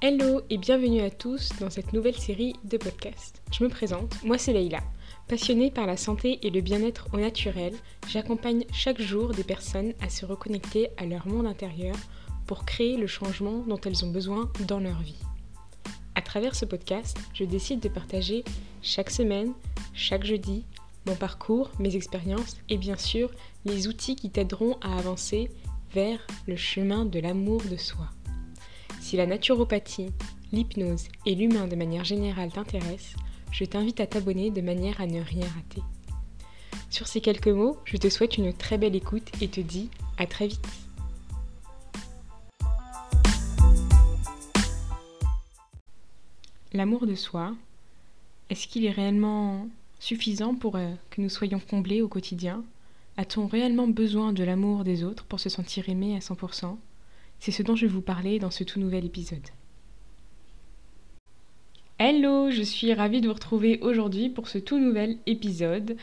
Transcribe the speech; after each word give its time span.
Hello 0.00 0.42
et 0.48 0.58
bienvenue 0.58 1.00
à 1.00 1.10
tous 1.10 1.48
dans 1.58 1.70
cette 1.70 1.92
nouvelle 1.92 2.14
série 2.14 2.54
de 2.62 2.76
podcasts. 2.76 3.42
Je 3.50 3.64
me 3.64 3.68
présente, 3.68 4.22
moi 4.22 4.38
c'est 4.38 4.52
Leïla. 4.52 4.78
Passionnée 5.26 5.72
par 5.72 5.88
la 5.88 5.96
santé 5.96 6.38
et 6.46 6.50
le 6.50 6.60
bien-être 6.60 7.08
au 7.12 7.18
naturel, 7.18 7.74
j'accompagne 8.06 8.64
chaque 8.72 9.02
jour 9.02 9.30
des 9.30 9.42
personnes 9.42 9.94
à 10.00 10.08
se 10.08 10.24
reconnecter 10.24 10.90
à 10.98 11.04
leur 11.04 11.26
monde 11.26 11.48
intérieur 11.48 11.96
pour 12.46 12.64
créer 12.64 12.96
le 12.96 13.08
changement 13.08 13.64
dont 13.66 13.80
elles 13.84 14.04
ont 14.04 14.12
besoin 14.12 14.52
dans 14.68 14.78
leur 14.78 15.00
vie. 15.00 15.18
À 16.14 16.22
travers 16.22 16.54
ce 16.54 16.64
podcast, 16.64 17.18
je 17.34 17.42
décide 17.42 17.80
de 17.80 17.88
partager 17.88 18.44
chaque 18.82 19.10
semaine, 19.10 19.52
chaque 19.94 20.24
jeudi, 20.24 20.64
mon 21.06 21.16
parcours, 21.16 21.72
mes 21.80 21.96
expériences 21.96 22.56
et 22.68 22.76
bien 22.76 22.96
sûr 22.96 23.32
les 23.64 23.88
outils 23.88 24.14
qui 24.14 24.30
t'aideront 24.30 24.76
à 24.80 24.96
avancer 24.96 25.50
vers 25.92 26.24
le 26.46 26.54
chemin 26.54 27.04
de 27.04 27.18
l'amour 27.18 27.62
de 27.68 27.76
soi. 27.76 28.08
Si 29.08 29.16
la 29.16 29.24
naturopathie, 29.24 30.10
l'hypnose 30.52 31.08
et 31.24 31.34
l'humain 31.34 31.66
de 31.66 31.76
manière 31.76 32.04
générale 32.04 32.52
t'intéressent, 32.52 33.16
je 33.50 33.64
t'invite 33.64 34.00
à 34.00 34.06
t'abonner 34.06 34.50
de 34.50 34.60
manière 34.60 35.00
à 35.00 35.06
ne 35.06 35.22
rien 35.22 35.46
rater. 35.46 35.80
Sur 36.90 37.06
ces 37.06 37.22
quelques 37.22 37.48
mots, 37.48 37.78
je 37.86 37.96
te 37.96 38.10
souhaite 38.10 38.36
une 38.36 38.52
très 38.52 38.76
belle 38.76 38.94
écoute 38.94 39.30
et 39.40 39.48
te 39.48 39.62
dis 39.62 39.88
à 40.18 40.26
très 40.26 40.48
vite. 40.48 40.68
L'amour 46.74 47.06
de 47.06 47.14
soi, 47.14 47.54
est-ce 48.50 48.68
qu'il 48.68 48.84
est 48.84 48.90
réellement 48.90 49.68
suffisant 50.00 50.54
pour 50.54 50.76
euh, 50.76 50.92
que 51.08 51.22
nous 51.22 51.30
soyons 51.30 51.60
comblés 51.60 52.02
au 52.02 52.08
quotidien? 52.08 52.62
A-t-on 53.16 53.46
réellement 53.46 53.88
besoin 53.88 54.34
de 54.34 54.44
l'amour 54.44 54.84
des 54.84 55.02
autres 55.02 55.24
pour 55.24 55.40
se 55.40 55.48
sentir 55.48 55.88
aimé 55.88 56.14
à 56.14 56.18
100% 56.18 56.76
C'est 57.38 57.52
ce 57.52 57.62
dont 57.62 57.76
je 57.76 57.86
vais 57.86 57.92
vous 57.92 58.02
parler 58.02 58.38
dans 58.38 58.50
ce 58.50 58.64
tout 58.64 58.80
nouvel 58.80 59.04
épisode. 59.04 59.46
Hello, 62.00 62.50
je 62.50 62.62
suis 62.62 62.92
ravie 62.94 63.20
de 63.20 63.26
vous 63.26 63.34
retrouver 63.34 63.80
aujourd'hui 63.80 64.28
pour 64.28 64.46
ce 64.46 64.58
tout 64.58 64.78
nouvel 64.78 65.18
épisode. 65.26 65.96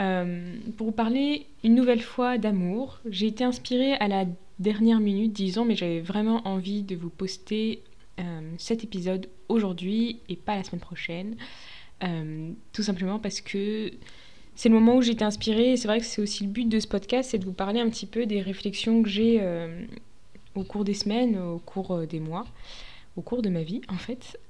Euh, 0.00 0.56
pour 0.76 0.86
vous 0.86 0.92
parler 0.92 1.46
une 1.62 1.74
nouvelle 1.74 2.00
fois 2.00 2.38
d'amour. 2.38 3.00
J'ai 3.08 3.26
été 3.26 3.44
inspirée 3.44 3.92
à 3.94 4.08
la 4.08 4.24
dernière 4.58 5.00
minute, 5.00 5.32
disons, 5.32 5.64
mais 5.64 5.76
j'avais 5.76 6.00
vraiment 6.00 6.46
envie 6.46 6.82
de 6.82 6.96
vous 6.96 7.10
poster 7.10 7.82
euh, 8.18 8.52
cet 8.58 8.84
épisode 8.84 9.28
aujourd'hui 9.48 10.20
et 10.28 10.36
pas 10.36 10.56
la 10.56 10.64
semaine 10.64 10.80
prochaine. 10.80 11.36
Euh, 12.02 12.50
tout 12.72 12.82
simplement 12.82 13.18
parce 13.18 13.40
que 13.40 13.92
c'est 14.54 14.68
le 14.68 14.74
moment 14.74 14.96
où 14.96 15.02
j'étais 15.02 15.24
inspirée 15.24 15.76
c'est 15.76 15.86
vrai 15.86 16.00
que 16.00 16.04
c'est 16.04 16.20
aussi 16.20 16.44
le 16.44 16.50
but 16.50 16.68
de 16.68 16.80
ce 16.80 16.88
podcast, 16.88 17.30
c'est 17.30 17.38
de 17.38 17.44
vous 17.44 17.52
parler 17.52 17.78
un 17.80 17.88
petit 17.88 18.06
peu 18.06 18.26
des 18.26 18.40
réflexions 18.40 19.02
que 19.02 19.08
j'ai 19.08 19.40
au 20.54 20.64
cours 20.64 20.84
des 20.84 20.94
semaines, 20.94 21.38
au 21.38 21.58
cours 21.58 21.92
euh, 21.92 22.06
des 22.06 22.20
mois, 22.20 22.44
au 23.16 23.22
cours 23.22 23.42
de 23.42 23.50
ma 23.50 23.62
vie 23.62 23.82
en 23.88 23.98
fait, 23.98 24.40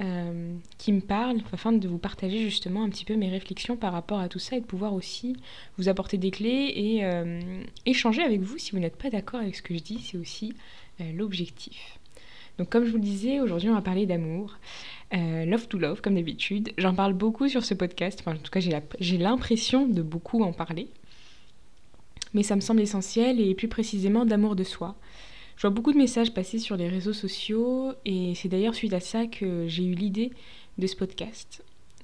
qui 0.78 0.92
me 0.92 1.00
parlent 1.00 1.40
afin 1.52 1.72
de 1.72 1.88
vous 1.88 1.98
partager 1.98 2.38
justement 2.38 2.84
un 2.84 2.90
petit 2.90 3.04
peu 3.04 3.16
mes 3.16 3.28
réflexions 3.28 3.76
par 3.76 3.92
rapport 3.92 4.20
à 4.20 4.28
tout 4.28 4.38
ça 4.38 4.54
et 4.56 4.60
de 4.60 4.64
pouvoir 4.64 4.94
aussi 4.94 5.34
vous 5.78 5.88
apporter 5.88 6.16
des 6.16 6.30
clés 6.30 6.72
et 6.76 7.02
échanger 7.86 8.22
avec 8.22 8.40
vous 8.40 8.58
si 8.58 8.70
vous 8.70 8.78
n'êtes 8.78 8.94
pas 8.94 9.10
d'accord 9.10 9.40
avec 9.40 9.56
ce 9.56 9.62
que 9.62 9.74
je 9.74 9.80
dis, 9.80 9.98
c'est 9.98 10.16
aussi 10.16 10.54
l'objectif. 11.12 11.98
Donc 12.58 12.68
comme 12.68 12.84
je 12.84 12.90
vous 12.90 12.98
le 12.98 13.02
disais, 13.02 13.40
aujourd'hui 13.40 13.68
on 13.68 13.74
va 13.74 13.82
parler 13.82 14.06
d'amour. 14.06 14.58
Euh, 15.14 15.44
love 15.44 15.68
to 15.68 15.78
Love, 15.78 16.00
comme 16.00 16.14
d'habitude. 16.14 16.72
J'en 16.78 16.94
parle 16.94 17.12
beaucoup 17.12 17.48
sur 17.48 17.64
ce 17.64 17.74
podcast, 17.74 18.20
enfin, 18.20 18.36
en 18.36 18.38
tout 18.38 18.50
cas 18.50 18.60
j'ai 18.60 19.18
l'impression 19.18 19.86
de 19.86 20.02
beaucoup 20.02 20.42
en 20.42 20.52
parler. 20.52 20.88
Mais 22.34 22.42
ça 22.42 22.56
me 22.56 22.60
semble 22.60 22.80
essentiel 22.80 23.40
et 23.40 23.54
plus 23.54 23.68
précisément 23.68 24.24
d'amour 24.24 24.56
de 24.56 24.64
soi. 24.64 24.96
Je 25.62 25.68
vois 25.68 25.74
beaucoup 25.76 25.92
de 25.92 25.98
messages 25.98 26.34
passer 26.34 26.58
sur 26.58 26.76
les 26.76 26.88
réseaux 26.88 27.12
sociaux 27.12 27.92
et 28.04 28.34
c'est 28.34 28.48
d'ailleurs 28.48 28.74
suite 28.74 28.94
à 28.94 28.98
ça 28.98 29.28
que 29.28 29.68
j'ai 29.68 29.84
eu 29.84 29.94
l'idée 29.94 30.32
de 30.76 30.88
ce 30.88 30.96
podcast. 30.96 31.62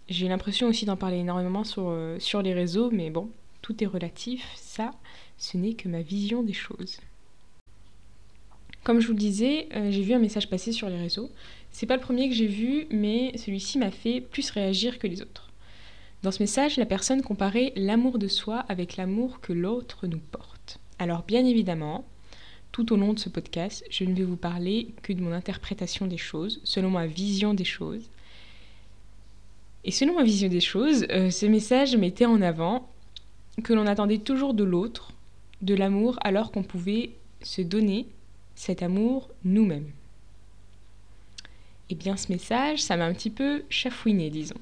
J'ai 0.09 0.29
l'impression 0.29 0.69
aussi 0.69 0.85
d'en 0.85 0.97
parler 0.97 1.17
énormément 1.17 1.65
sur, 1.65 1.89
euh, 1.89 2.19
les 2.45 2.55
réseaux, 2.55 2.93
mais 2.93 3.11
bon, 3.11 3.31
tout 3.61 3.83
est 3.83 3.89
relatif. 3.89 4.49
Ça, 4.55 4.93
ce 5.39 5.57
n'est 5.57 5.75
que 5.75 5.89
ma 5.89 6.03
vision 6.03 6.45
des 6.45 6.53
choses. 6.53 7.01
Comme 8.85 9.01
je 9.01 9.09
vous 9.09 9.15
le 9.15 9.19
disais, 9.19 9.67
euh, 9.75 9.91
j'ai 9.91 10.03
vu 10.03 10.13
un 10.13 10.21
message 10.21 10.49
passer 10.49 10.71
sur 10.71 10.89
les 10.89 10.99
réseaux 10.99 11.29
c'est 11.73 11.87
pas 11.87 11.97
le 11.97 12.01
premier 12.01 12.29
que 12.29 12.37
j'ai 12.37 12.47
vu, 12.47 12.87
mais 12.93 13.37
celui-ci 13.37 13.79
m'a 13.79 13.91
fait 13.91 14.21
plus 14.21 14.51
réagir 14.51 15.01
que 15.01 15.09
les 15.09 15.21
autres. 15.21 15.51
Dans 16.23 16.31
ce 16.31 16.45
message, 16.45 16.77
la 16.77 16.87
personne 16.87 17.23
comparait 17.23 17.73
l'amour 17.75 18.21
de 18.21 18.29
soi 18.29 18.61
avec 18.69 18.97
l'amour 18.97 19.41
que 19.41 19.53
l'autre 19.53 20.07
nous 20.07 20.21
porte. 20.31 20.79
Alors 21.01 21.25
bien 21.25 21.45
évidemment, 21.45 22.05
tout 22.79 22.93
au 22.93 22.97
long 22.97 23.13
de 23.13 23.19
ce 23.19 23.29
podcast, 23.29 23.85
je 23.91 24.05
ne 24.05 24.15
vais 24.15 24.23
vous 24.23 24.37
parler 24.37 24.95
que 25.03 25.13
de 25.13 25.21
mon 25.21 25.33
interprétation 25.33 26.07
des 26.07 26.17
choses, 26.17 26.61
selon 26.63 26.91
ma 26.91 27.09
vision 27.09 27.53
des 27.53 27.65
choses. 27.65 28.09
Et 29.83 29.91
selon 29.91 30.15
ma 30.15 30.23
vision 30.23 30.49
des 30.49 30.61
choses, 30.61 31.05
euh, 31.11 31.29
ce 31.31 31.47
message 31.47 31.97
mettait 31.97 32.25
en 32.25 32.41
avant 32.41 32.89
que 33.65 33.73
l'on 33.73 33.89
attendait 33.89 34.19
toujours 34.19 34.55
de 34.55 34.63
l'autre, 34.63 35.11
de 35.61 35.75
l'amour, 35.75 36.21
alors 36.21 36.53
qu'on 36.53 36.63
pouvait 36.63 37.11
se 37.43 37.63
donner 37.63 38.07
cet 38.55 38.85
amour 38.85 39.29
nous-mêmes. 39.45 39.91
Eh 41.91 41.97
bien, 41.97 42.17
ce 42.17 42.31
message, 42.31 42.81
ça 42.81 42.97
m'a 42.97 43.07
un 43.07 43.13
petit 43.13 43.31
peu 43.31 43.65
chafouiné, 43.71 44.31
disons. 44.31 44.61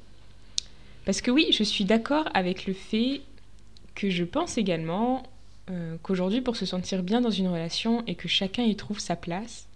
Parce 1.04 1.20
que 1.20 1.30
oui, 1.30 1.48
je 1.50 1.62
suis 1.62 1.84
d'accord 1.84 2.30
avec 2.32 2.64
le 2.64 2.72
fait 2.72 3.20
que 3.94 4.08
je 4.08 4.24
pense 4.24 4.56
également 4.56 5.22
euh, 5.70 5.96
qu'aujourd'hui, 6.02 6.40
pour 6.40 6.56
se 6.56 6.66
sentir 6.66 7.02
bien 7.02 7.20
dans 7.20 7.30
une 7.30 7.48
relation 7.48 8.04
et 8.06 8.14
que 8.14 8.28
chacun 8.28 8.62
y 8.62 8.76
trouve 8.76 9.00
sa 9.00 9.16
place, 9.16 9.66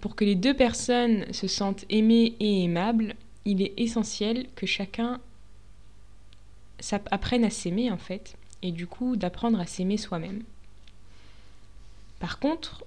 pour 0.00 0.16
que 0.16 0.24
les 0.24 0.34
deux 0.34 0.54
personnes 0.54 1.32
se 1.32 1.46
sentent 1.46 1.84
aimées 1.88 2.34
et 2.40 2.64
aimables, 2.64 3.14
il 3.44 3.62
est 3.62 3.72
essentiel 3.76 4.46
que 4.54 4.66
chacun 4.66 5.20
apprenne 7.10 7.44
à 7.44 7.50
s'aimer 7.50 7.90
en 7.90 7.96
fait, 7.96 8.36
et 8.62 8.72
du 8.72 8.86
coup 8.86 9.16
d'apprendre 9.16 9.60
à 9.60 9.66
s'aimer 9.66 9.96
soi-même. 9.96 10.42
Par 12.18 12.38
contre, 12.38 12.84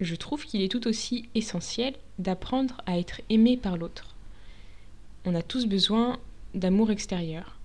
je 0.00 0.14
trouve 0.14 0.44
qu'il 0.44 0.62
est 0.62 0.70
tout 0.70 0.86
aussi 0.86 1.28
essentiel 1.34 1.94
d'apprendre 2.18 2.82
à 2.86 2.98
être 2.98 3.20
aimé 3.30 3.56
par 3.56 3.76
l'autre. 3.76 4.14
On 5.24 5.34
a 5.34 5.42
tous 5.42 5.66
besoin 5.66 6.18
d'amour 6.54 6.90
extérieur. 6.90 7.55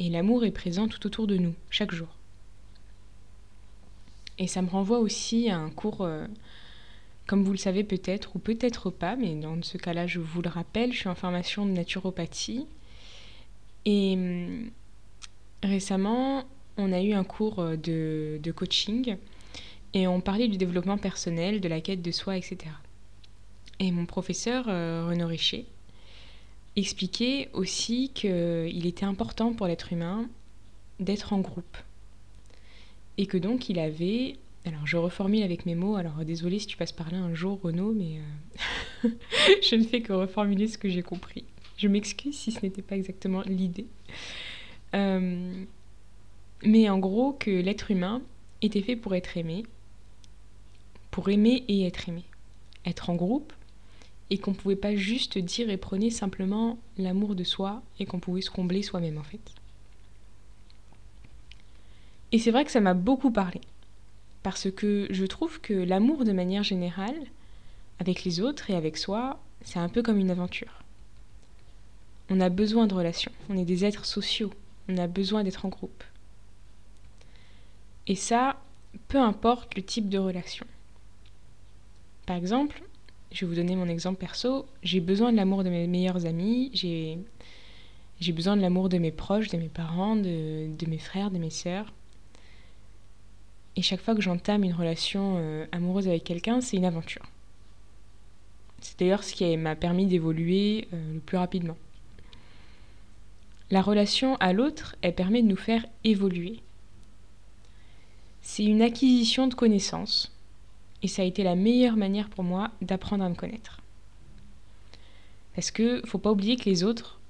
Et 0.00 0.08
l'amour 0.08 0.46
est 0.46 0.50
présent 0.50 0.88
tout 0.88 1.06
autour 1.06 1.26
de 1.26 1.36
nous, 1.36 1.54
chaque 1.68 1.92
jour. 1.92 2.08
Et 4.38 4.46
ça 4.46 4.62
me 4.62 4.68
renvoie 4.68 4.98
aussi 4.98 5.50
à 5.50 5.58
un 5.58 5.68
cours, 5.68 6.00
euh, 6.00 6.26
comme 7.26 7.44
vous 7.44 7.52
le 7.52 7.58
savez 7.58 7.84
peut-être, 7.84 8.34
ou 8.34 8.38
peut-être 8.38 8.88
pas, 8.88 9.14
mais 9.14 9.34
dans 9.34 9.62
ce 9.62 9.76
cas-là, 9.76 10.06
je 10.06 10.18
vous 10.18 10.40
le 10.40 10.48
rappelle, 10.48 10.94
je 10.94 11.00
suis 11.00 11.08
en 11.10 11.14
formation 11.14 11.66
de 11.66 11.72
naturopathie. 11.72 12.66
Et 13.84 14.14
hum, 14.14 14.70
récemment, 15.62 16.44
on 16.78 16.94
a 16.94 17.02
eu 17.02 17.12
un 17.12 17.24
cours 17.24 17.58
euh, 17.58 17.76
de, 17.76 18.52
coaching 18.52 19.18
et 19.92 20.06
on 20.06 20.22
parlait 20.22 20.48
du 20.48 20.56
développement 20.56 20.96
personnel, 20.96 21.60
de 21.60 21.68
la 21.68 21.82
quête 21.82 22.00
de 22.00 22.10
soi, 22.10 22.38
etc. 22.38 22.58
Et 23.80 23.90
mon 23.90 24.06
professeur, 24.06 24.64
euh, 24.68 25.06
Renaud 25.06 25.26
Richer, 25.26 25.66
expliquait 26.76 27.48
aussi 27.52 28.10
qu'il 28.14 28.86
était 28.86 29.04
important 29.04 29.52
pour 29.52 29.66
l'être 29.66 29.92
humain 29.92 30.28
d'être 30.98 31.32
en 31.32 31.40
groupe. 31.40 31.76
Et 33.18 33.26
que 33.26 33.38
donc 33.38 33.68
il 33.68 33.78
avait... 33.78 34.36
Alors 34.66 34.86
je 34.86 34.96
reformule 34.98 35.42
avec 35.42 35.64
mes 35.64 35.74
mots, 35.74 35.96
alors 35.96 36.24
désolé 36.24 36.58
si 36.58 36.66
tu 36.66 36.76
passes 36.76 36.92
par 36.92 37.10
là 37.10 37.18
un 37.18 37.34
jour 37.34 37.58
Renaud, 37.62 37.92
mais 37.92 38.20
euh, 39.04 39.08
je 39.62 39.74
ne 39.74 39.84
fais 39.84 40.02
que 40.02 40.12
reformuler 40.12 40.68
ce 40.68 40.76
que 40.76 40.90
j'ai 40.90 41.02
compris. 41.02 41.44
Je 41.78 41.88
m'excuse 41.88 42.36
si 42.36 42.52
ce 42.52 42.60
n'était 42.62 42.82
pas 42.82 42.96
exactement 42.96 43.40
l'idée. 43.42 43.86
Euh, 44.94 45.64
mais 46.62 46.90
en 46.90 46.98
gros 46.98 47.32
que 47.32 47.50
l'être 47.50 47.90
humain 47.90 48.20
était 48.60 48.82
fait 48.82 48.96
pour 48.96 49.14
être 49.14 49.38
aimé 49.38 49.64
pour 51.10 51.28
aimer 51.28 51.64
et 51.68 51.86
être 51.86 52.08
aimé. 52.08 52.24
Être 52.86 53.10
en 53.10 53.14
groupe, 53.14 53.52
et 54.30 54.38
qu'on 54.38 54.52
ne 54.52 54.56
pouvait 54.56 54.76
pas 54.76 54.94
juste 54.94 55.38
dire 55.38 55.70
et 55.70 55.76
prôner 55.76 56.10
simplement 56.10 56.78
l'amour 56.96 57.34
de 57.34 57.44
soi, 57.44 57.82
et 57.98 58.06
qu'on 58.06 58.20
pouvait 58.20 58.40
se 58.40 58.50
combler 58.50 58.82
soi-même 58.82 59.18
en 59.18 59.24
fait. 59.24 59.40
Et 62.32 62.38
c'est 62.38 62.52
vrai 62.52 62.64
que 62.64 62.70
ça 62.70 62.80
m'a 62.80 62.94
beaucoup 62.94 63.32
parlé, 63.32 63.60
parce 64.42 64.70
que 64.70 65.08
je 65.10 65.26
trouve 65.26 65.60
que 65.60 65.74
l'amour 65.74 66.24
de 66.24 66.32
manière 66.32 66.62
générale, 66.62 67.26
avec 67.98 68.24
les 68.24 68.40
autres 68.40 68.70
et 68.70 68.76
avec 68.76 68.96
soi, 68.96 69.40
c'est 69.62 69.80
un 69.80 69.88
peu 69.88 70.02
comme 70.02 70.18
une 70.18 70.30
aventure. 70.30 70.82
On 72.30 72.40
a 72.40 72.48
besoin 72.48 72.86
de 72.86 72.94
relations, 72.94 73.32
on 73.48 73.58
est 73.58 73.64
des 73.64 73.84
êtres 73.84 74.06
sociaux, 74.06 74.52
on 74.88 74.96
a 74.96 75.08
besoin 75.08 75.42
d'être 75.42 75.66
en 75.66 75.70
groupe. 75.70 76.04
Et 78.06 78.14
ça, 78.14 78.62
peu 79.08 79.18
importe 79.18 79.74
le 79.76 79.82
type 79.82 80.08
de 80.08 80.18
relation. 80.18 80.66
Par 82.26 82.36
exemple, 82.36 82.82
je 83.32 83.44
vais 83.44 83.46
vous 83.46 83.54
donner 83.56 83.76
mon 83.76 83.88
exemple 83.88 84.18
perso, 84.18 84.66
j'ai 84.82 85.00
besoin 85.00 85.30
de 85.30 85.36
l'amour 85.36 85.62
de 85.62 85.70
mes 85.70 85.86
meilleurs 85.86 86.26
amis, 86.26 86.70
j'ai, 86.74 88.32
besoin 88.32 88.56
de 88.56 88.62
l'amour 88.62 88.88
de 88.88 88.98
mes 88.98 89.12
proches, 89.12 89.48
de 89.48 89.56
mes 89.56 89.68
parents, 89.68 90.16
de, 90.16 90.86
mes 90.86 90.98
frères, 90.98 91.30
de 91.30 91.38
mes 91.38 91.50
sœurs. 91.50 91.92
Et 93.76 93.82
chaque 93.82 94.00
fois 94.00 94.14
que 94.14 94.20
j'entame 94.20 94.64
une 94.64 94.74
relation 94.74 95.36
euh, 95.38 95.64
amoureuse 95.70 96.08
avec 96.08 96.24
quelqu'un, 96.24 96.60
c'est 96.60 96.76
une 96.76 96.84
aventure. 96.84 97.24
C'est 98.80 98.98
d'ailleurs 98.98 99.22
ce 99.22 99.32
qui 99.32 99.56
m'a 99.56 99.76
permis 99.76 100.06
d'évoluer 100.06 100.88
euh, 100.92 101.14
le 101.14 101.20
plus 101.20 101.36
rapidement. 101.36 101.76
La 103.70 103.80
relation 103.80 104.34
à 104.36 104.52
l'autre, 104.52 104.96
elle 105.02 105.14
permet 105.14 105.42
de 105.42 105.46
nous 105.46 105.56
faire 105.56 105.86
évoluer. 106.02 106.58
C'est 108.42 108.64
une 108.64 108.82
acquisition 108.82 109.46
de 109.46 109.54
connaissances 109.54 110.32
et 111.02 111.08
ça 111.08 111.22
a 111.22 111.24
été 111.24 111.42
la 111.42 111.54
meilleure 111.54 111.96
manière 111.96 112.28
pour 112.28 112.44
moi 112.44 112.70
d'apprendre 112.82 113.24
à 113.24 113.28
me 113.28 113.34
connaître. 113.34 113.80
Parce 115.54 115.70
que 115.70 116.02
faut 116.06 116.18
pas 116.18 116.30
oublier 116.30 116.56
que 116.56 116.68
les 116.68 116.84
autres 116.84 117.20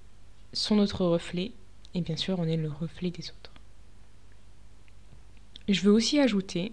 sont 0.53 0.77
notre 0.77 1.05
reflet 1.05 1.53
et 1.95 2.01
bien 2.01 2.17
sûr 2.17 2.39
on 2.39 2.47
est 2.47 2.57
le 2.57 2.71
reflet 2.71 3.11
des 3.11 3.31
autres. 3.31 3.53
Je 5.69 5.81
veux 5.83 5.93
aussi 5.93 6.19
ajouter 6.19 6.73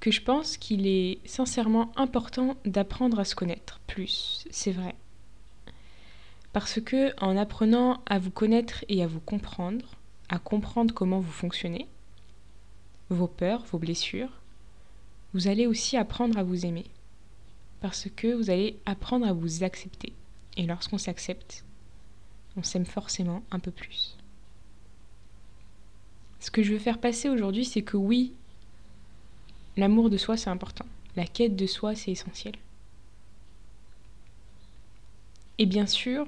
que 0.00 0.10
je 0.10 0.22
pense 0.22 0.56
qu'il 0.56 0.86
est 0.86 1.18
sincèrement 1.26 1.92
important 1.96 2.56
d'apprendre 2.64 3.20
à 3.20 3.24
se 3.24 3.34
connaître 3.34 3.80
plus, 3.86 4.46
c'est 4.50 4.72
vrai. 4.72 4.94
Parce 6.52 6.80
que 6.80 7.14
en 7.22 7.36
apprenant 7.36 8.02
à 8.06 8.18
vous 8.18 8.30
connaître 8.30 8.84
et 8.88 9.02
à 9.02 9.06
vous 9.06 9.20
comprendre, 9.20 9.96
à 10.30 10.38
comprendre 10.38 10.94
comment 10.94 11.20
vous 11.20 11.30
fonctionnez, 11.30 11.86
vos 13.10 13.28
peurs, 13.28 13.64
vos 13.66 13.78
blessures, 13.78 14.39
vous 15.32 15.48
allez 15.48 15.66
aussi 15.66 15.96
apprendre 15.96 16.38
à 16.38 16.42
vous 16.42 16.66
aimer. 16.66 16.86
Parce 17.80 18.08
que 18.14 18.34
vous 18.34 18.50
allez 18.50 18.78
apprendre 18.84 19.26
à 19.26 19.32
vous 19.32 19.62
accepter. 19.62 20.12
Et 20.56 20.66
lorsqu'on 20.66 20.98
s'accepte, 20.98 21.64
on 22.56 22.62
s'aime 22.62 22.86
forcément 22.86 23.42
un 23.50 23.58
peu 23.58 23.70
plus. 23.70 24.16
Ce 26.40 26.50
que 26.50 26.62
je 26.62 26.72
veux 26.72 26.78
faire 26.78 26.98
passer 26.98 27.28
aujourd'hui, 27.28 27.64
c'est 27.64 27.82
que 27.82 27.96
oui, 27.96 28.32
l'amour 29.76 30.10
de 30.10 30.16
soi, 30.16 30.36
c'est 30.36 30.50
important. 30.50 30.86
La 31.16 31.26
quête 31.26 31.56
de 31.56 31.66
soi, 31.66 31.94
c'est 31.94 32.10
essentiel. 32.10 32.54
Et 35.58 35.66
bien 35.66 35.86
sûr 35.86 36.26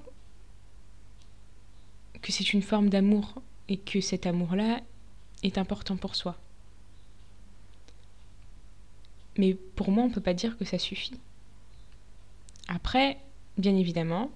que 2.21 2.33
c'est 2.33 2.53
une 2.53 2.63
forme 2.63 2.89
d'amour 2.89 3.35
et 3.69 3.79
que 3.79 4.01
cet 4.01 4.27
amour-là 4.27 4.81
est 5.43 5.59
important 5.59 5.97
pour 5.97 6.15
soi. 6.15 6.37
Mais 9.39 9.55
pour 9.55 9.91
moi, 9.91 10.05
on 10.05 10.09
ne 10.09 10.15
peut 10.15 10.21
pas 10.21 10.35
dire 10.35 10.59
que 10.59 10.65
ça 10.65 10.79
suffit. 10.79 11.19
Après, 12.69 13.19
bien 13.59 13.77
évidemment, 13.77 14.31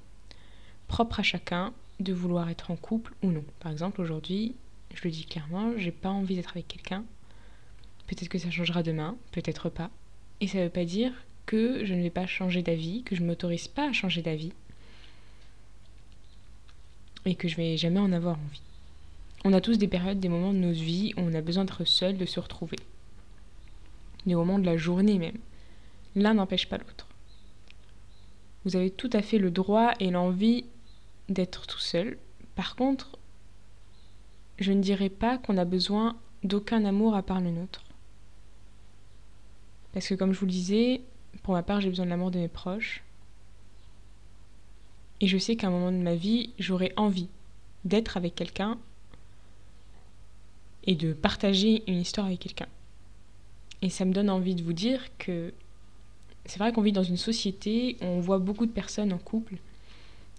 propre 0.88 1.20
à 1.20 1.22
chacun 1.22 1.72
de 2.00 2.12
vouloir 2.12 2.48
être 2.50 2.70
en 2.70 2.76
couple 2.76 3.14
ou 3.22 3.30
non. 3.30 3.44
Par 3.60 3.72
exemple, 3.72 4.00
aujourd'hui, 4.00 4.54
je 4.94 5.00
le 5.04 5.10
dis 5.10 5.24
clairement, 5.24 5.72
j'ai 5.76 5.90
pas 5.90 6.08
envie 6.08 6.36
d'être 6.36 6.50
avec 6.50 6.68
quelqu'un. 6.68 7.04
Peut-être 8.06 8.28
que 8.28 8.38
ça 8.38 8.50
changera 8.50 8.82
demain, 8.82 9.16
peut-être 9.32 9.68
pas. 9.68 9.90
Et 10.40 10.48
ça 10.48 10.58
ne 10.58 10.64
veut 10.64 10.70
pas 10.70 10.84
dire 10.84 11.12
que 11.46 11.84
je 11.84 11.94
ne 11.94 12.02
vais 12.02 12.10
pas 12.10 12.26
changer 12.26 12.62
d'avis, 12.62 13.02
que 13.02 13.16
je 13.16 13.22
ne 13.22 13.26
m'autorise 13.26 13.68
pas 13.68 13.88
à 13.88 13.92
changer 13.92 14.22
d'avis. 14.22 14.52
Et 17.24 17.34
que 17.34 17.48
je 17.48 17.56
vais 17.56 17.76
jamais 17.76 18.00
en 18.00 18.12
avoir 18.12 18.36
envie. 18.36 18.62
On 19.44 19.52
a 19.52 19.60
tous 19.60 19.78
des 19.78 19.88
périodes, 19.88 20.20
des 20.20 20.28
moments 20.28 20.52
de 20.52 20.58
nos 20.58 20.72
vies 20.72 21.12
où 21.16 21.20
on 21.20 21.34
a 21.34 21.40
besoin 21.40 21.64
d'être 21.64 21.84
seul, 21.84 22.16
de 22.16 22.26
se 22.26 22.40
retrouver 22.40 22.76
des 24.26 24.34
moments 24.34 24.58
de 24.58 24.66
la 24.66 24.76
journée 24.76 25.18
même. 25.18 25.38
L'un 26.14 26.34
n'empêche 26.34 26.68
pas 26.68 26.78
l'autre. 26.78 27.06
Vous 28.64 28.76
avez 28.76 28.90
tout 28.90 29.10
à 29.12 29.22
fait 29.22 29.38
le 29.38 29.50
droit 29.50 29.92
et 30.00 30.10
l'envie 30.10 30.64
d'être 31.28 31.66
tout 31.66 31.78
seul. 31.78 32.18
Par 32.54 32.74
contre, 32.74 33.18
je 34.58 34.72
ne 34.72 34.82
dirais 34.82 35.08
pas 35.10 35.38
qu'on 35.38 35.58
a 35.58 35.64
besoin 35.64 36.16
d'aucun 36.42 36.84
amour 36.84 37.14
à 37.14 37.22
part 37.22 37.40
le 37.40 37.50
nôtre. 37.50 37.84
Parce 39.92 40.08
que 40.08 40.14
comme 40.14 40.32
je 40.32 40.40
vous 40.40 40.46
le 40.46 40.52
disais, 40.52 41.02
pour 41.42 41.54
ma 41.54 41.62
part, 41.62 41.80
j'ai 41.80 41.88
besoin 41.88 42.06
de 42.06 42.10
l'amour 42.10 42.30
de 42.30 42.38
mes 42.38 42.48
proches. 42.48 43.02
Et 45.20 45.26
je 45.26 45.38
sais 45.38 45.56
qu'à 45.56 45.68
un 45.68 45.70
moment 45.70 45.92
de 45.92 45.96
ma 45.96 46.14
vie, 46.14 46.50
j'aurais 46.58 46.92
envie 46.96 47.28
d'être 47.84 48.16
avec 48.16 48.34
quelqu'un 48.34 48.78
et 50.84 50.94
de 50.94 51.12
partager 51.12 51.82
une 51.90 52.00
histoire 52.00 52.26
avec 52.26 52.40
quelqu'un. 52.40 52.68
Et 53.86 53.88
ça 53.88 54.04
me 54.04 54.12
donne 54.12 54.30
envie 54.30 54.56
de 54.56 54.64
vous 54.64 54.72
dire 54.72 55.00
que 55.16 55.54
c'est 56.44 56.58
vrai 56.58 56.72
qu'on 56.72 56.82
vit 56.82 56.90
dans 56.90 57.04
une 57.04 57.16
société 57.16 57.96
où 58.00 58.06
on 58.06 58.18
voit 58.18 58.40
beaucoup 58.40 58.66
de 58.66 58.72
personnes 58.72 59.12
en 59.12 59.18
couple 59.18 59.58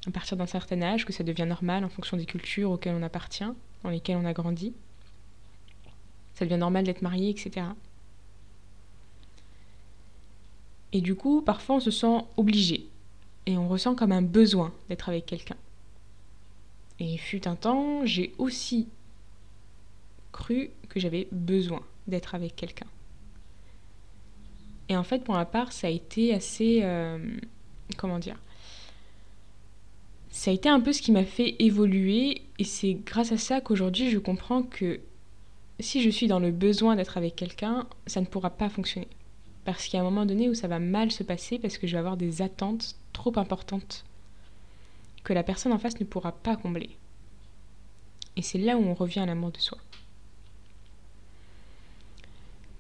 à 0.06 0.12
partir 0.12 0.36
d'un 0.36 0.46
certain 0.46 0.82
âge, 0.82 1.06
que 1.06 1.14
ça 1.14 1.24
devient 1.24 1.46
normal 1.46 1.86
en 1.86 1.88
fonction 1.88 2.18
des 2.18 2.26
cultures 2.26 2.72
auxquelles 2.72 2.96
on 2.96 3.04
appartient, 3.04 3.48
dans 3.84 3.90
lesquelles 3.90 4.18
on 4.18 4.26
a 4.26 4.34
grandi. 4.34 4.74
Ça 6.36 6.44
devient 6.44 6.58
normal 6.58 6.84
d'être 6.84 7.02
marié, 7.02 7.30
etc. 7.30 7.68
Et 10.92 11.00
du 11.00 11.16
coup, 11.16 11.42
parfois 11.42 11.78
on 11.78 11.80
se 11.80 11.92
sent 11.92 12.26
obligé 12.36 12.86
et 13.46 13.58
on 13.58 13.70
ressent 13.70 13.96
comme 13.96 14.12
un 14.12 14.22
besoin 14.22 14.74
d'être 14.90 15.08
avec 15.08 15.26
quelqu'un. 15.26 15.56
Et 17.00 17.16
fut 17.16 17.48
un 17.48 17.56
temps, 17.56 18.06
j'ai 18.06 18.34
aussi 18.40 18.90
cru 20.34 20.70
que 20.90 21.00
j'avais 21.00 21.30
besoin 21.32 21.82
d'être 22.08 22.36
avec 22.36 22.54
quelqu'un. 22.58 22.88
Et 24.90 24.96
en 24.96 25.04
fait, 25.04 25.24
pour 25.24 25.36
ma 25.36 25.46
part, 25.46 25.72
ça 25.72 25.88
a 25.88 25.90
été 25.90 26.34
assez... 26.34 26.80
Euh, 26.84 27.18
comment 27.98 28.20
dire 28.20 28.38
Ça 30.30 30.52
a 30.52 30.54
été 30.54 30.70
un 30.70 30.80
peu 30.80 30.94
ce 30.94 31.02
qui 31.02 31.12
m'a 31.12 31.26
fait 31.26 31.56
évoluer 31.60 32.42
et 32.60 32.64
c'est 32.64 32.94
grâce 32.94 33.32
à 33.32 33.38
ça 33.38 33.62
qu'aujourd'hui 33.62 34.10
je 34.10 34.18
comprends 34.18 34.64
que 34.64 35.00
si 35.80 36.02
je 36.02 36.10
suis 36.10 36.28
dans 36.28 36.40
le 36.40 36.52
besoin 36.52 36.96
d'être 36.96 37.18
avec 37.18 37.36
quelqu'un, 37.36 37.86
ça 38.08 38.20
ne 38.20 38.26
pourra 38.26 38.50
pas 38.50 38.70
fonctionner. 38.70 39.08
Parce 39.64 39.86
qu'il 39.86 39.96
y 39.96 39.98
a 39.98 40.02
un 40.02 40.10
moment 40.10 40.26
donné 40.26 40.50
où 40.50 40.56
ça 40.56 40.68
va 40.68 40.80
mal 40.80 41.12
se 41.12 41.24
passer 41.24 41.60
parce 41.60 41.78
que 41.78 41.88
je 41.88 41.94
vais 41.94 42.00
avoir 42.00 42.18
des 42.18 42.42
attentes 42.42 42.96
trop 43.14 43.38
importantes 43.38 44.06
que 45.24 45.34
la 45.34 45.44
personne 45.44 45.74
en 45.74 45.78
face 45.78 46.00
ne 46.00 46.06
pourra 46.06 46.32
pas 46.32 46.56
combler. 46.56 46.90
Et 48.38 48.42
c'est 48.42 48.60
là 48.60 48.78
où 48.78 48.84
on 48.84 48.94
revient 48.94 49.20
à 49.20 49.26
l'amour 49.26 49.52
de 49.52 49.58
soi. 49.58 49.78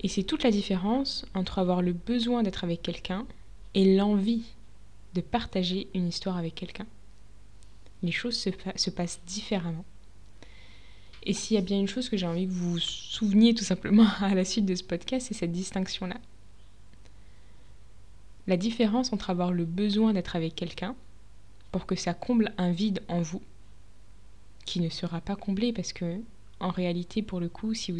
Et 0.01 0.07
c'est 0.07 0.23
toute 0.23 0.43
la 0.43 0.51
différence 0.51 1.25
entre 1.33 1.59
avoir 1.59 1.81
le 1.81 1.93
besoin 1.93 2.43
d'être 2.43 2.63
avec 2.63 2.81
quelqu'un 2.81 3.25
et 3.73 3.95
l'envie 3.95 4.43
de 5.13 5.21
partager 5.21 5.87
une 5.93 6.07
histoire 6.07 6.37
avec 6.37 6.55
quelqu'un. 6.55 6.85
Les 8.03 8.11
choses 8.11 8.37
se, 8.37 8.89
passent 8.89 9.21
différemment. 9.25 9.85
Et 11.23 11.33
s'il 11.33 11.55
y 11.55 11.57
a 11.57 11.63
bien 11.63 11.79
une 11.79 11.87
chose 11.87 12.09
que 12.09 12.17
j'ai 12.17 12.27
envie 12.27 12.47
que 12.47 12.51
vous 12.51 12.73
vous 12.73 12.79
souveniez 12.79 13.55
tout 13.55 13.63
simplement 13.63 14.07
à 14.19 14.35
la 14.35 14.45
suite 14.45 14.65
de 14.65 14.75
ce 14.75 14.83
podcast, 14.83 15.27
c'est 15.27 15.33
cette 15.33 15.51
distinction-là. 15.51 16.17
La 18.45 18.55
différence 18.55 19.11
entre 19.11 19.29
avoir 19.29 19.51
le 19.51 19.65
besoin 19.65 20.13
d'être 20.13 20.35
avec 20.35 20.55
quelqu'un 20.55 20.95
pour 21.71 21.85
que 21.85 21.95
ça 21.95 22.13
comble 22.13 22.53
un 22.57 22.71
vide 22.71 23.01
en 23.09 23.21
vous, 23.21 23.41
qui 24.65 24.79
ne 24.79 24.89
sera 24.89 25.19
pas 25.19 25.35
comblé 25.35 25.73
parce 25.73 25.91
que 25.91 26.21
en 26.59 26.71
réalité, 26.71 27.21
pour 27.21 27.39
le 27.39 27.49
coup, 27.49 27.73
si 27.73 27.91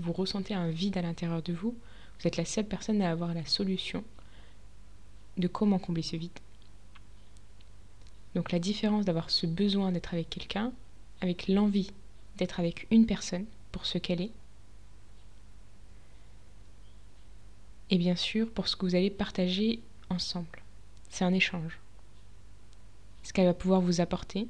vous, 0.00 0.12
ressentez 0.12 0.54
un 0.54 0.70
vide 0.70 0.98
à 0.98 1.02
l'intérieur 1.02 1.42
de 1.42 1.52
vous, 1.52 1.76
vous 2.18 2.26
êtes 2.26 2.36
la 2.36 2.44
seule 2.44 2.66
personne 2.66 3.00
à 3.02 3.10
avoir 3.10 3.34
la 3.34 3.46
solution 3.46 4.02
de 5.36 5.48
comment 5.48 5.78
combler 5.78 6.02
ce 6.02 6.16
vide. 6.16 6.38
Donc 8.34 8.52
la 8.52 8.58
différence 8.58 9.04
d'avoir 9.04 9.30
ce 9.30 9.46
besoin 9.46 9.92
d'être 9.92 10.14
avec 10.14 10.28
quelqu'un, 10.28 10.72
avec 11.20 11.48
l'envie 11.48 11.90
d'être 12.36 12.60
avec 12.60 12.86
une 12.90 13.06
personne 13.06 13.46
pour 13.72 13.86
ce 13.86 13.98
qu'elle 13.98 14.22
est, 14.22 14.30
et 17.90 17.98
bien 17.98 18.16
sûr 18.16 18.48
pour 18.50 18.68
ce 18.68 18.76
que 18.76 18.86
vous 18.86 18.94
allez 18.94 19.10
partager 19.10 19.80
ensemble. 20.08 20.62
C'est 21.10 21.24
un 21.24 21.32
échange. 21.32 21.78
Ce 23.22 23.32
qu'elle 23.32 23.46
va 23.46 23.54
pouvoir 23.54 23.80
vous 23.80 24.00
apporter, 24.00 24.46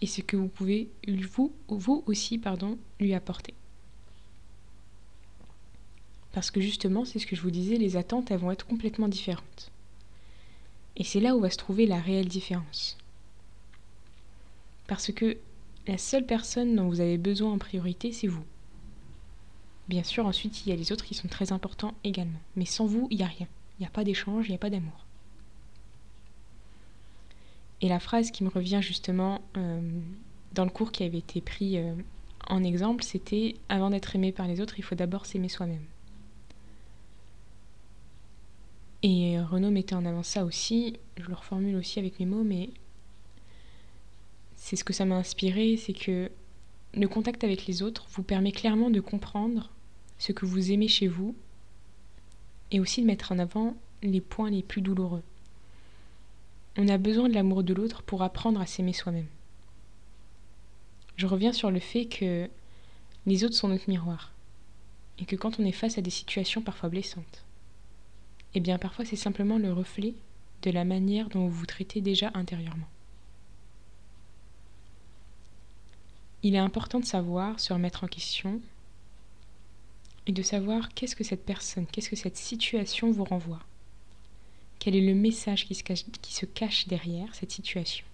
et 0.00 0.06
ce 0.06 0.20
que 0.20 0.36
vous 0.36 0.48
pouvez 0.48 0.88
vous, 1.06 1.52
vous 1.68 2.02
aussi 2.06 2.38
pardon, 2.38 2.78
lui 3.00 3.14
apporter. 3.14 3.54
Parce 6.32 6.50
que 6.50 6.60
justement, 6.60 7.04
c'est 7.04 7.18
ce 7.18 7.26
que 7.26 7.34
je 7.34 7.42
vous 7.42 7.50
disais, 7.50 7.76
les 7.76 7.96
attentes, 7.96 8.30
elles 8.30 8.38
vont 8.38 8.52
être 8.52 8.66
complètement 8.66 9.08
différentes. 9.08 9.72
Et 10.96 11.04
c'est 11.04 11.20
là 11.20 11.34
où 11.34 11.40
va 11.40 11.50
se 11.50 11.56
trouver 11.56 11.86
la 11.86 12.00
réelle 12.00 12.28
différence. 12.28 12.96
Parce 14.86 15.12
que 15.12 15.36
la 15.86 15.98
seule 15.98 16.26
personne 16.26 16.76
dont 16.76 16.88
vous 16.88 17.00
avez 17.00 17.18
besoin 17.18 17.52
en 17.52 17.58
priorité, 17.58 18.12
c'est 18.12 18.26
vous. 18.26 18.44
Bien 19.88 20.04
sûr, 20.04 20.26
ensuite, 20.26 20.64
il 20.64 20.68
y 20.70 20.72
a 20.72 20.76
les 20.76 20.92
autres 20.92 21.04
qui 21.04 21.14
sont 21.14 21.28
très 21.28 21.52
importants 21.52 21.94
également. 22.04 22.40
Mais 22.56 22.66
sans 22.66 22.86
vous, 22.86 23.08
il 23.10 23.18
n'y 23.18 23.24
a 23.24 23.28
rien. 23.28 23.48
Il 23.78 23.82
n'y 23.82 23.86
a 23.86 23.90
pas 23.90 24.04
d'échange, 24.04 24.46
il 24.46 24.50
n'y 24.50 24.56
a 24.56 24.58
pas 24.58 24.70
d'amour. 24.70 25.07
Et 27.80 27.88
la 27.88 28.00
phrase 28.00 28.30
qui 28.30 28.44
me 28.44 28.48
revient 28.48 28.80
justement 28.82 29.40
euh, 29.56 29.80
dans 30.52 30.64
le 30.64 30.70
cours 30.70 30.92
qui 30.92 31.04
avait 31.04 31.18
été 31.18 31.40
pris 31.40 31.78
euh, 31.78 31.94
en 32.48 32.64
exemple, 32.64 33.04
c'était 33.04 33.54
avant 33.68 33.90
d'être 33.90 34.16
aimé 34.16 34.32
par 34.32 34.48
les 34.48 34.60
autres, 34.60 34.78
il 34.78 34.82
faut 34.82 34.94
d'abord 34.94 35.26
s'aimer 35.26 35.48
soi-même. 35.48 35.84
Et 39.02 39.38
Renaud 39.38 39.70
mettait 39.70 39.94
en 39.94 40.04
avant 40.04 40.22
ça 40.24 40.44
aussi, 40.44 40.96
je 41.18 41.28
le 41.28 41.34
reformule 41.34 41.76
aussi 41.76 41.98
avec 41.98 42.18
mes 42.18 42.26
mots, 42.26 42.42
mais 42.42 42.70
c'est 44.56 44.76
ce 44.76 44.82
que 44.82 44.92
ça 44.92 45.04
m'a 45.04 45.16
inspiré, 45.16 45.76
c'est 45.76 45.92
que 45.92 46.30
le 46.94 47.06
contact 47.06 47.44
avec 47.44 47.66
les 47.66 47.82
autres 47.82 48.06
vous 48.10 48.24
permet 48.24 48.50
clairement 48.50 48.90
de 48.90 49.00
comprendre 49.00 49.70
ce 50.18 50.32
que 50.32 50.46
vous 50.46 50.72
aimez 50.72 50.88
chez 50.88 51.06
vous, 51.06 51.36
et 52.70 52.80
aussi 52.80 53.02
de 53.02 53.06
mettre 53.06 53.30
en 53.30 53.38
avant 53.38 53.76
les 54.02 54.20
points 54.20 54.50
les 54.50 54.62
plus 54.62 54.82
douloureux. 54.82 55.22
On 56.80 56.86
a 56.86 56.96
besoin 56.96 57.28
de 57.28 57.34
l'amour 57.34 57.64
de 57.64 57.74
l'autre 57.74 58.02
pour 58.02 58.22
apprendre 58.22 58.60
à 58.60 58.66
s'aimer 58.66 58.92
soi-même. 58.92 59.26
Je 61.16 61.26
reviens 61.26 61.52
sur 61.52 61.72
le 61.72 61.80
fait 61.80 62.06
que 62.06 62.48
les 63.26 63.42
autres 63.42 63.56
sont 63.56 63.66
notre 63.66 63.90
miroir 63.90 64.30
et 65.18 65.24
que 65.24 65.34
quand 65.34 65.58
on 65.58 65.64
est 65.64 65.72
face 65.72 65.98
à 65.98 66.02
des 66.02 66.10
situations 66.10 66.62
parfois 66.62 66.88
blessantes, 66.88 67.44
eh 68.54 68.60
bien 68.60 68.78
parfois 68.78 69.04
c'est 69.04 69.16
simplement 69.16 69.58
le 69.58 69.72
reflet 69.72 70.14
de 70.62 70.70
la 70.70 70.84
manière 70.84 71.28
dont 71.30 71.48
vous 71.48 71.58
vous 71.58 71.66
traitez 71.66 72.00
déjà 72.00 72.30
intérieurement. 72.34 72.86
Il 76.44 76.54
est 76.54 76.58
important 76.58 77.00
de 77.00 77.04
savoir 77.04 77.58
se 77.58 77.72
remettre 77.72 78.04
en 78.04 78.06
question 78.06 78.60
et 80.28 80.32
de 80.32 80.42
savoir 80.42 80.94
qu'est-ce 80.94 81.16
que 81.16 81.24
cette 81.24 81.44
personne, 81.44 81.86
qu'est-ce 81.86 82.10
que 82.10 82.14
cette 82.14 82.36
situation 82.36 83.10
vous 83.10 83.24
renvoie. 83.24 83.64
Quel 84.88 84.96
est 84.96 85.06
le 85.06 85.14
message 85.14 85.66
qui 85.66 85.74
se 85.74 86.46
cache, 86.46 86.88
derrière 86.88 87.34
cette 87.34 87.50
situation. 87.50 88.06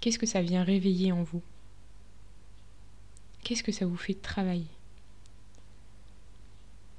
Qu'est-ce 0.00 0.18
que 0.18 0.26
ça 0.26 0.42
vient 0.42 0.64
réveiller 0.64 1.12
en 1.12 1.22
vous? 1.22 1.40
Qu'est-ce 3.44 3.62
que 3.62 3.70
ça 3.70 3.86
vous 3.86 3.96
fait 3.96 4.20
travailler? 4.20 4.66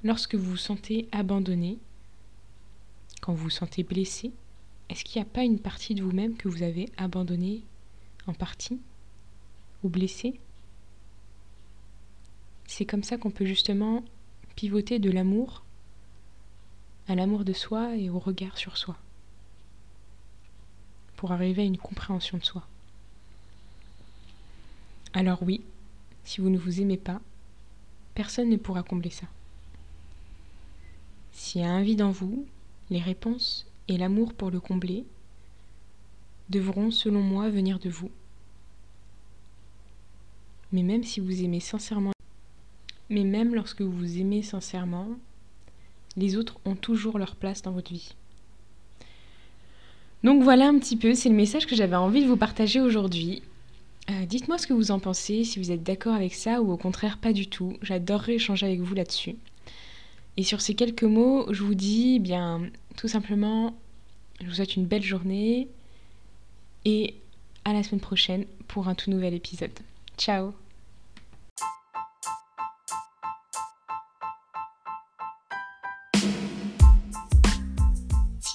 Lorsque 0.05 0.35
vous 0.35 0.51
vous 0.51 0.55
sentez 0.55 1.09
abandonné, 1.11 1.77
quand 3.19 3.33
vous 3.33 3.43
vous 3.43 3.49
sentez 3.49 3.83
blessé, 3.83 4.31
est-ce 4.87 5.03
qu'il 5.03 5.21
n'y 5.21 5.27
a 5.27 5.29
pas 5.29 5.43
une 5.43 5.59
partie 5.59 5.93
de 5.93 6.01
vous-même 6.01 6.37
que 6.37 6.47
vous 6.47 6.63
avez 6.63 6.89
abandonnée 6.95 7.63
en 8.27 8.33
partie 8.33 8.79
ou 9.83 9.89
blessé 9.89 10.39
C'est 12.65 12.85
comme 12.85 13.03
ça 13.03 13.17
qu'on 13.17 13.29
peut 13.29 13.45
justement 13.45 14.05
pivoter 14.55 14.99
de 14.99 15.11
l'amour 15.11 15.65
à 17.11 17.15
l'amour 17.15 17.43
de 17.43 17.51
soi 17.51 17.97
et 17.97 18.09
au 18.09 18.19
regard 18.19 18.57
sur 18.57 18.77
soi 18.77 18.95
pour 21.17 21.33
arriver 21.33 21.63
à 21.63 21.65
une 21.65 21.77
compréhension 21.77 22.37
de 22.37 22.45
soi. 22.45 22.65
Alors 25.11 25.43
oui, 25.43 25.59
si 26.23 26.39
vous 26.39 26.49
ne 26.49 26.57
vous 26.57 26.79
aimez 26.79 26.95
pas, 26.95 27.19
personne 28.15 28.49
ne 28.49 28.55
pourra 28.55 28.81
combler 28.81 29.09
ça. 29.09 29.27
S'il 31.33 31.59
y 31.59 31.65
a 31.65 31.69
un 31.69 31.83
vide 31.83 32.01
en 32.01 32.11
vous, 32.11 32.45
les 32.89 33.01
réponses 33.01 33.67
et 33.89 33.97
l'amour 33.97 34.33
pour 34.33 34.49
le 34.49 34.61
combler 34.61 35.03
devront, 36.49 36.91
selon 36.91 37.21
moi, 37.21 37.49
venir 37.49 37.77
de 37.77 37.89
vous. 37.89 38.09
Mais 40.71 40.81
même 40.81 41.03
si 41.03 41.19
vous 41.19 41.43
aimez 41.43 41.59
sincèrement, 41.59 42.13
mais 43.09 43.25
même 43.25 43.53
lorsque 43.53 43.81
vous 43.81 44.17
aimez 44.17 44.43
sincèrement, 44.43 45.09
les 46.17 46.35
autres 46.35 46.57
ont 46.65 46.75
toujours 46.75 47.17
leur 47.17 47.35
place 47.35 47.61
dans 47.61 47.71
votre 47.71 47.91
vie. 47.91 48.13
Donc 50.23 50.43
voilà 50.43 50.67
un 50.67 50.77
petit 50.77 50.97
peu, 50.97 51.15
c'est 51.15 51.29
le 51.29 51.35
message 51.35 51.65
que 51.65 51.75
j'avais 51.75 51.95
envie 51.95 52.23
de 52.23 52.27
vous 52.27 52.37
partager 52.37 52.79
aujourd'hui. 52.79 53.41
Euh, 54.09 54.25
dites-moi 54.25 54.57
ce 54.57 54.67
que 54.67 54.73
vous 54.73 54.91
en 54.91 54.99
pensez, 54.99 55.43
si 55.43 55.59
vous 55.59 55.71
êtes 55.71 55.83
d'accord 55.83 56.13
avec 56.13 56.33
ça 56.33 56.61
ou 56.61 56.71
au 56.71 56.77
contraire 56.77 57.17
pas 57.17 57.33
du 57.33 57.47
tout. 57.47 57.77
J'adorerais 57.81 58.35
échanger 58.35 58.65
avec 58.65 58.81
vous 58.81 58.93
là-dessus. 58.93 59.35
Et 60.37 60.43
sur 60.43 60.61
ces 60.61 60.75
quelques 60.75 61.03
mots, 61.03 61.51
je 61.51 61.63
vous 61.63 61.75
dis, 61.75 62.15
eh 62.15 62.19
bien, 62.19 62.61
tout 62.97 63.07
simplement, 63.07 63.75
je 64.39 64.45
vous 64.45 64.53
souhaite 64.53 64.75
une 64.75 64.85
belle 64.85 65.03
journée 65.03 65.67
et 66.85 67.15
à 67.65 67.73
la 67.73 67.83
semaine 67.83 68.01
prochaine 68.01 68.45
pour 68.67 68.87
un 68.87 68.95
tout 68.95 69.11
nouvel 69.11 69.33
épisode. 69.33 69.71
Ciao 70.17 70.53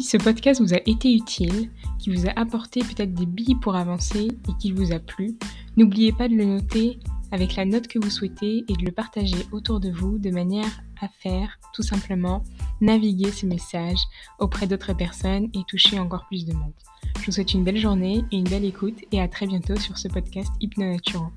ce 0.06 0.16
podcast 0.16 0.60
vous 0.60 0.72
a 0.72 0.80
été 0.86 1.12
utile, 1.12 1.68
qui 1.98 2.14
vous 2.14 2.28
a 2.28 2.38
apporté 2.38 2.80
peut-être 2.80 3.12
des 3.12 3.26
billes 3.26 3.56
pour 3.56 3.74
avancer 3.74 4.28
et 4.48 4.52
qu'il 4.60 4.74
vous 4.74 4.92
a 4.92 5.00
plu, 5.00 5.36
n'oubliez 5.76 6.12
pas 6.12 6.28
de 6.28 6.34
le 6.34 6.44
noter 6.44 7.00
avec 7.32 7.56
la 7.56 7.64
note 7.64 7.88
que 7.88 7.98
vous 7.98 8.08
souhaitez 8.08 8.64
et 8.68 8.72
de 8.72 8.84
le 8.84 8.92
partager 8.92 9.46
autour 9.50 9.80
de 9.80 9.90
vous 9.90 10.18
de 10.18 10.30
manière 10.30 10.80
à 11.00 11.08
faire 11.08 11.58
tout 11.74 11.82
simplement 11.82 12.44
naviguer 12.80 13.32
ce 13.32 13.46
message 13.46 13.98
auprès 14.38 14.68
d'autres 14.68 14.94
personnes 14.94 15.48
et 15.54 15.64
toucher 15.66 15.98
encore 15.98 16.26
plus 16.26 16.46
de 16.46 16.52
monde. 16.52 16.72
Je 17.18 17.26
vous 17.26 17.32
souhaite 17.32 17.54
une 17.54 17.64
belle 17.64 17.78
journée 17.78 18.24
et 18.30 18.36
une 18.36 18.48
belle 18.48 18.64
écoute 18.64 19.00
et 19.10 19.20
à 19.20 19.26
très 19.26 19.46
bientôt 19.46 19.76
sur 19.76 19.98
ce 19.98 20.06
podcast 20.06 20.52
Hypnonaturant. 20.60 21.32